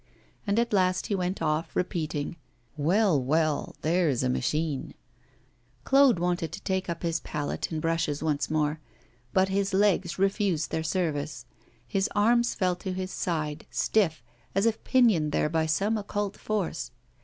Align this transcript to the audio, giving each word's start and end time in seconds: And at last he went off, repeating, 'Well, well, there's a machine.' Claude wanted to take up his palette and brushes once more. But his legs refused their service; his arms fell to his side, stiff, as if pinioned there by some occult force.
And 0.47 0.57
at 0.57 0.73
last 0.73 1.05
he 1.05 1.13
went 1.13 1.43
off, 1.43 1.75
repeating, 1.75 2.35
'Well, 2.75 3.21
well, 3.21 3.75
there's 3.83 4.23
a 4.23 4.29
machine.' 4.29 4.95
Claude 5.83 6.17
wanted 6.17 6.51
to 6.53 6.63
take 6.63 6.89
up 6.89 7.03
his 7.03 7.19
palette 7.19 7.71
and 7.71 7.79
brushes 7.79 8.23
once 8.23 8.49
more. 8.49 8.79
But 9.31 9.49
his 9.49 9.75
legs 9.75 10.17
refused 10.17 10.71
their 10.71 10.81
service; 10.81 11.45
his 11.87 12.09
arms 12.15 12.55
fell 12.55 12.75
to 12.77 12.93
his 12.93 13.11
side, 13.11 13.67
stiff, 13.69 14.23
as 14.55 14.65
if 14.65 14.83
pinioned 14.83 15.33
there 15.33 15.49
by 15.49 15.67
some 15.67 15.99
occult 15.99 16.35
force. 16.35 16.89